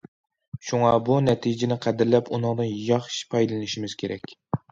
[0.69, 4.35] شۇڭا، بۇ نەتىجىنى قەدىرلەپ، ئۇنىڭدىن ياخشى پايدىلىنىشىمىز كېرەك.